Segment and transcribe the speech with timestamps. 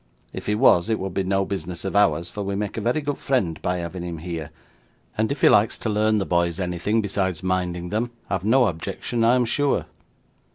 [0.33, 3.01] If he was, it would be no business of ours, for we make a very
[3.01, 4.49] good friend by having him here;
[5.15, 8.65] and if he likes to learn the boys anything besides minding them, I have no
[8.65, 9.85] objection I am sure.